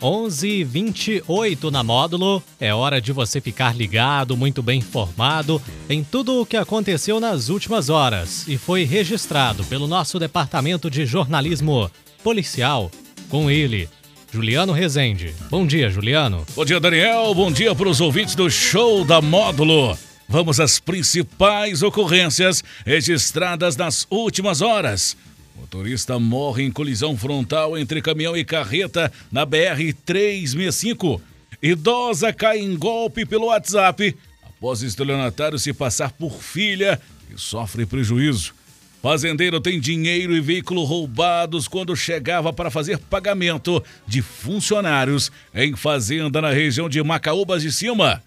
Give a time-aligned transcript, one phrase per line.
[0.00, 2.42] 11:28 na módulo.
[2.58, 7.48] É hora de você ficar ligado, muito bem informado em tudo o que aconteceu nas
[7.48, 11.90] últimas horas e foi registrado pelo nosso departamento de jornalismo
[12.22, 12.90] policial
[13.28, 13.88] com ele,
[14.32, 15.34] Juliano Rezende.
[15.50, 16.44] Bom dia, Juliano.
[16.54, 17.34] Bom dia, Daniel.
[17.34, 19.96] Bom dia para os ouvintes do show da módulo.
[20.28, 25.16] Vamos às principais ocorrências registradas nas últimas horas.
[25.60, 31.20] Motorista morre em colisão frontal entre caminhão e carreta na BR-365.
[31.62, 36.98] Idosa cai em golpe pelo WhatsApp após estelionatário se passar por filha
[37.30, 38.54] e sofre prejuízo.
[39.02, 46.40] Fazendeiro tem dinheiro e veículo roubados quando chegava para fazer pagamento de funcionários em fazenda
[46.40, 48.22] na região de Macaúbas de Cima.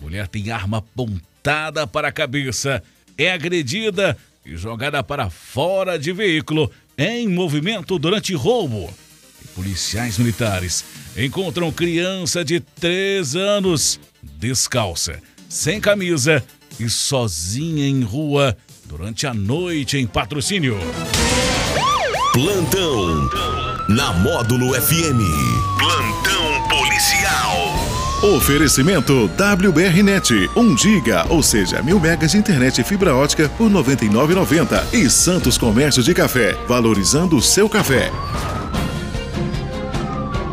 [0.00, 2.82] Mulher tem arma apontada para a cabeça,
[3.16, 8.92] é agredida e jogada para fora de veículo em movimento durante roubo.
[9.42, 10.84] E policiais militares
[11.16, 16.44] encontram criança de 3 anos descalça, sem camisa
[16.78, 20.78] e sozinha em rua durante a noite em patrocínio.
[22.32, 23.28] Plantão
[23.88, 25.20] na Módulo FM.
[25.78, 27.61] Plantão policial.
[28.22, 33.74] Oferecimento WBRnet, 1 giga, ou seja, mil megas de internet e fibra ótica por R$
[33.74, 34.94] 99,90.
[34.94, 38.12] E Santos Comércio de Café, valorizando o seu café.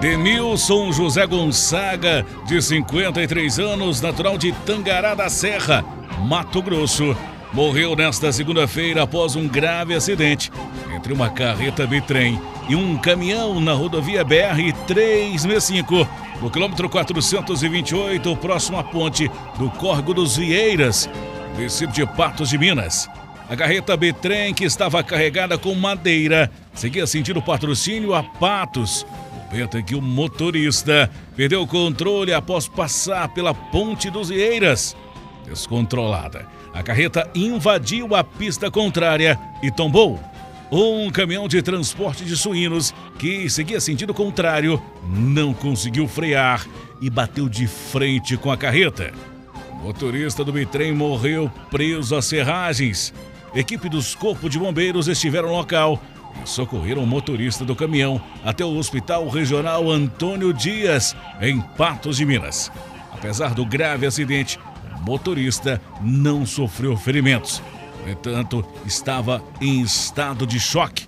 [0.00, 5.84] Denilson José Gonzaga, de 53 anos, natural de Tangará da Serra,
[6.18, 7.14] Mato Grosso,
[7.52, 10.50] morreu nesta segunda-feira após um grave acidente
[10.96, 16.06] entre uma carreta bitrem e um caminhão na rodovia BR 365
[16.40, 21.08] no quilômetro 428, próximo à ponte do Córrego dos Vieiras,
[21.54, 23.08] município de Patos de Minas.
[23.48, 29.04] A carreta Bitrem, que estava carregada com madeira, seguia sentindo patrocínio a Patos.
[29.50, 34.96] Comenta que o motorista perdeu o controle após passar pela ponte dos Vieiras.
[35.44, 40.20] Descontrolada, a carreta invadiu a pista contrária e tombou.
[40.72, 46.64] Um caminhão de transporte de suínos, que seguia sentido contrário, não conseguiu frear
[47.00, 49.12] e bateu de frente com a carreta.
[49.72, 53.12] O motorista do bitrem morreu preso às serragens.
[53.52, 56.00] Equipe dos Corpos de Bombeiros estiveram no local
[56.40, 62.24] e socorreram o motorista do caminhão até o Hospital Regional Antônio Dias, em Patos de
[62.24, 62.70] Minas.
[63.10, 64.56] Apesar do grave acidente,
[64.96, 67.60] o motorista não sofreu ferimentos.
[68.04, 71.06] No entanto, estava em estado de choque.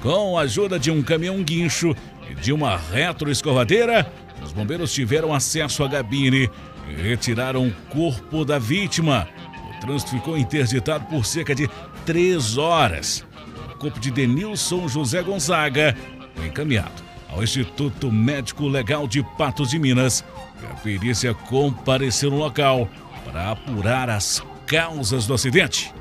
[0.00, 1.94] Com a ajuda de um caminhão guincho
[2.30, 4.10] e de uma retroescovadeira,
[4.42, 6.50] os bombeiros tiveram acesso à gabine
[6.88, 9.26] e retiraram o corpo da vítima.
[9.70, 11.68] O trânsito ficou interditado por cerca de
[12.04, 13.24] três horas.
[13.72, 15.96] O corpo de Denilson José Gonzaga
[16.34, 20.24] foi encaminhado ao Instituto Médico Legal de Patos de Minas
[20.62, 22.88] e a perícia compareceu no local
[23.24, 25.92] para apurar as causas do acidente.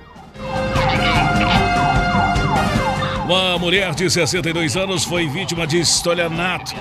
[3.26, 6.74] Uma mulher de 62 anos foi vítima de estelionato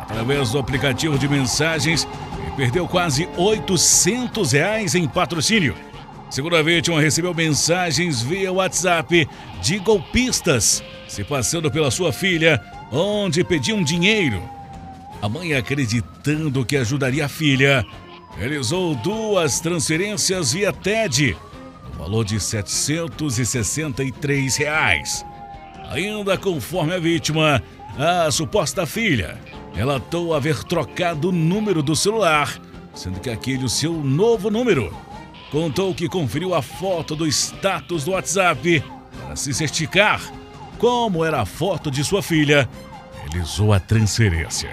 [0.00, 2.08] através do aplicativo de mensagens
[2.48, 5.76] e perdeu quase 800 reais em patrocínio.
[6.30, 9.28] Segundo a vítima, recebeu mensagens via WhatsApp
[9.60, 12.58] de golpistas se passando pela sua filha,
[12.90, 14.42] onde pediam dinheiro.
[15.20, 17.84] A mãe, acreditando que ajudaria a filha,
[18.38, 21.36] realizou duas transferências via TED,
[21.92, 25.26] no valor de 763 reais.
[25.90, 27.60] Ainda conforme a vítima,
[27.98, 29.36] a suposta filha
[29.74, 32.60] relatou haver trocado o número do celular,
[32.94, 34.94] sendo que aquele o seu novo número.
[35.50, 38.84] Contou que conferiu a foto do status do WhatsApp
[39.20, 40.22] para se certificar
[40.78, 42.68] como era a foto de sua filha.
[43.24, 44.70] Realizou a transferência.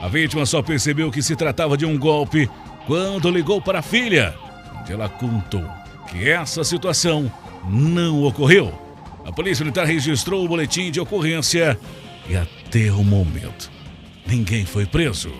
[0.00, 2.48] A vítima só percebeu que se tratava de um golpe
[2.86, 4.34] quando ligou para a filha,
[4.80, 5.68] onde ela contou
[6.08, 7.30] que essa situação
[7.68, 8.81] não ocorreu.
[9.24, 11.78] A Polícia Militar registrou o boletim de ocorrência
[12.28, 13.70] e até o momento
[14.26, 15.32] ninguém foi preso.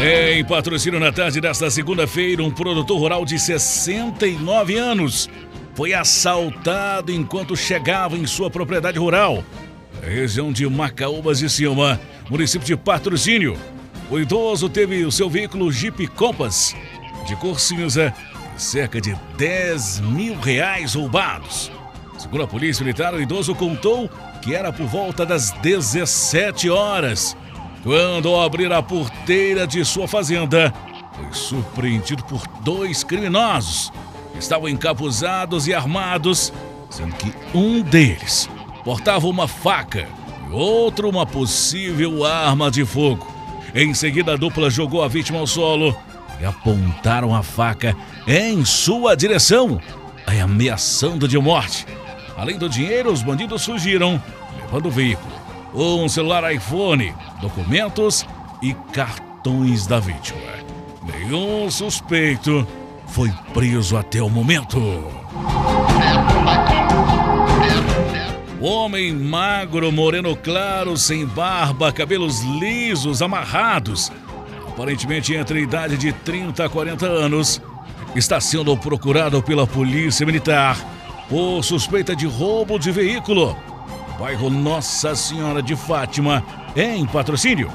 [0.00, 5.28] Em patrocínio na tarde desta segunda-feira, um produtor rural de 69 anos
[5.74, 9.42] foi assaltado enquanto chegava em sua propriedade rural,
[10.02, 13.56] região de Macaúbas de Cima, município de Patrocínio.
[14.10, 16.76] O idoso teve o seu veículo Jeep Compass
[17.26, 18.14] de cor cinza
[18.56, 21.70] cerca de 10 mil reais roubados.
[22.18, 24.08] Segundo a polícia militar, o idoso contou
[24.40, 27.36] que era por volta das 17 horas,
[27.82, 30.72] quando ao abrir a porteira de sua fazenda,
[31.12, 33.92] foi surpreendido por dois criminosos.
[34.38, 36.52] Estavam encapuzados e armados,
[36.90, 38.48] sendo que um deles
[38.84, 40.06] portava uma faca
[40.48, 43.26] e outro uma possível arma de fogo.
[43.74, 45.96] Em seguida, a dupla jogou a vítima ao solo
[46.40, 47.96] e apontaram a faca
[48.26, 49.80] em sua direção,
[50.42, 51.86] ameaçando de morte.
[52.36, 54.20] Além do dinheiro, os bandidos fugiram,
[54.60, 55.32] levando o veículo,
[55.74, 58.26] um celular iPhone, documentos
[58.62, 60.40] e cartões da vítima.
[61.02, 62.66] Nenhum suspeito
[63.08, 64.78] foi preso até o momento.
[68.60, 74.10] Homem magro, moreno claro, sem barba, cabelos lisos, amarrados,
[74.74, 77.62] aparentemente entre a idade de 30 a 40 anos,
[78.14, 80.76] está sendo procurado pela Polícia Militar
[81.28, 83.56] por suspeita de roubo de veículo
[84.18, 86.44] bairro Nossa Senhora de Fátima,
[86.76, 87.70] em patrocínio.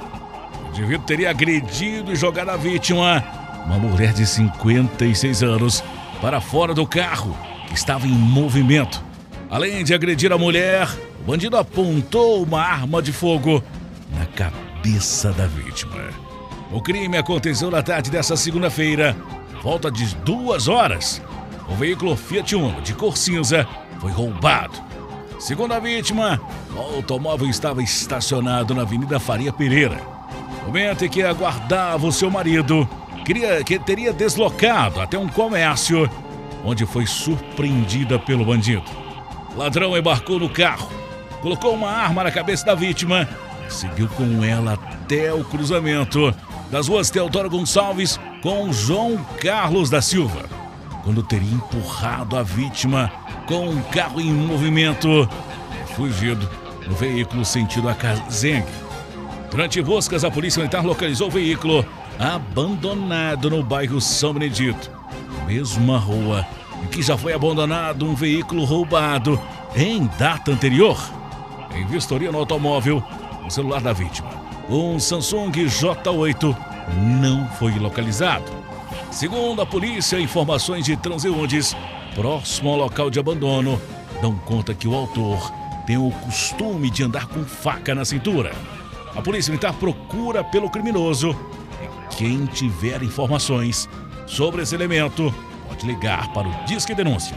[0.66, 3.24] O indivíduo teria agredido e jogado a vítima,
[3.66, 5.84] uma mulher de 56 anos,
[6.22, 7.38] para fora do carro,
[7.68, 9.04] que estava em movimento.
[9.50, 10.88] Além de agredir a mulher,
[11.22, 13.64] o bandido apontou uma arma de fogo
[14.18, 16.29] na cabeça da vítima.
[16.72, 19.18] O crime aconteceu na tarde dessa segunda-feira,
[19.64, 21.20] volta de duas horas.
[21.68, 23.68] O veículo Fiat Uno de cor cinza
[24.00, 24.80] foi roubado.
[25.40, 26.40] Segundo a vítima,
[26.76, 30.00] o automóvel estava estacionado na Avenida Faria Pereira.
[30.64, 32.88] Momento em que aguardava o seu marido,
[33.26, 36.08] queria que teria deslocado até um comércio,
[36.64, 38.84] onde foi surpreendida pelo bandido.
[39.56, 40.90] O ladrão embarcou no carro,
[41.42, 43.28] colocou uma arma na cabeça da vítima
[43.70, 46.34] seguiu com ela até o cruzamento
[46.70, 50.46] das ruas Teodoro Gonçalves com João Carlos da Silva,
[51.04, 53.12] quando teria empurrado a vítima
[53.48, 55.28] com um carro em movimento
[55.96, 56.48] fugido
[56.88, 58.68] no veículo sentido a Cazengue.
[59.50, 61.84] Durante buscas, a polícia militar localizou o veículo
[62.20, 64.92] abandonado no bairro São Benedito,
[65.48, 66.46] mesma rua
[66.84, 69.40] em que já foi abandonado um veículo roubado
[69.76, 70.98] em data anterior.
[71.76, 73.04] Em vistoria no automóvel,
[73.46, 74.30] o celular da vítima,
[74.70, 76.56] um Samsung J8,
[77.20, 78.52] não foi localizado.
[79.12, 81.76] Segundo a polícia, informações de transeuntes
[82.14, 83.82] próximo ao local de abandono
[84.22, 85.52] dão conta que o autor
[85.88, 88.52] tem o costume de andar com faca na cintura.
[89.16, 91.36] A polícia militar procura pelo criminoso
[91.82, 93.90] e quem tiver informações
[94.28, 95.34] sobre esse elemento
[95.68, 97.36] pode ligar para o Disque Denúncia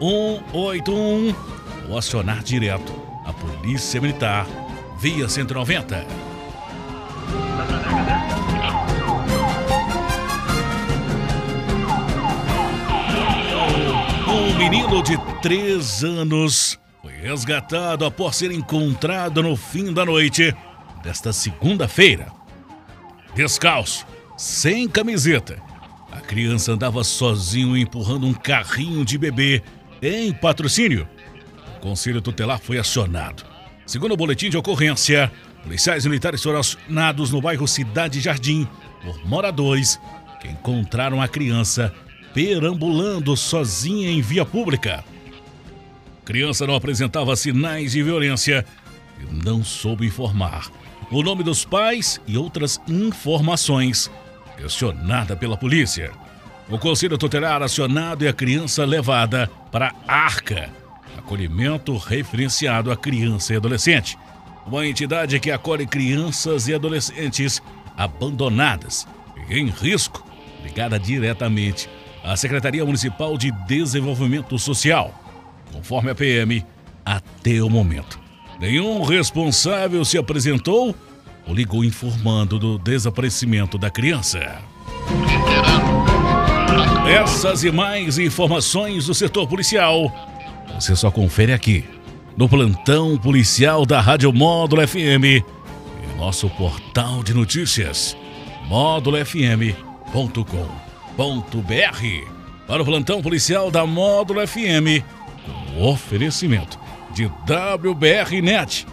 [0.00, 1.34] 181
[1.88, 2.92] ou acionar direto
[3.24, 4.46] a Polícia Militar
[4.98, 6.06] via 190.
[14.26, 20.54] Um menino de 3 anos foi resgatado após ser encontrado no fim da noite
[21.02, 22.28] desta segunda-feira.
[23.34, 24.06] Descalço,
[24.36, 25.62] sem camiseta.
[26.10, 29.62] A criança andava sozinho empurrando um carrinho de bebê
[30.00, 31.06] em patrocínio.
[31.76, 33.55] O conselho tutelar foi acionado.
[33.86, 35.30] Segundo o boletim de ocorrência,
[35.62, 38.68] policiais militares foram acionados no bairro Cidade Jardim
[39.02, 40.00] por moradores
[40.40, 41.94] que encontraram a criança
[42.34, 45.04] perambulando sozinha em via pública.
[46.22, 48.66] A criança não apresentava sinais de violência
[49.20, 50.68] e não soube informar
[51.10, 54.10] o nome dos pais e outras informações.
[54.56, 56.10] Questionada pela polícia.
[56.68, 60.70] O conselho tutelar acionado e a criança levada para a ARCA,
[61.16, 64.18] acolhimento referenciado a criança e adolescente,
[64.66, 67.62] uma entidade que acolhe crianças e adolescentes
[67.96, 69.06] abandonadas
[69.48, 70.24] e em risco,
[70.62, 71.88] ligada diretamente
[72.22, 75.14] à Secretaria Municipal de Desenvolvimento Social,
[75.72, 76.64] conforme a PM,
[77.04, 78.18] até o momento.
[78.58, 80.94] Nenhum responsável se apresentou
[81.46, 84.60] ou ligou informando do desaparecimento da criança.
[87.08, 90.35] Essas e mais informações do setor policial
[90.74, 91.84] você só confere aqui
[92.36, 95.44] no plantão policial da Rádio Módulo FM e
[96.18, 98.16] nosso portal de notícias
[98.68, 99.76] módulofm.com.br.
[102.66, 105.02] Para o plantão policial da Módulo FM,
[105.44, 106.78] com oferecimento
[107.14, 108.86] de WBRnet,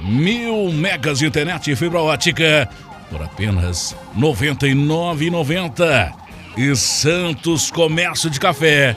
[0.00, 2.68] mil megas de internet e fibra ótica
[3.08, 6.12] por apenas R$ 99,90.
[6.56, 8.96] E Santos Comércio de Café,